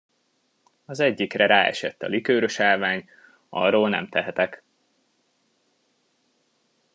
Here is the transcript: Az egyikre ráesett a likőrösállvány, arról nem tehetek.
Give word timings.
Az 0.85 0.99
egyikre 0.99 1.45
ráesett 1.45 2.01
a 2.03 2.07
likőrösállvány, 2.07 3.09
arról 3.49 3.89
nem 3.89 4.09
tehetek. 4.09 4.63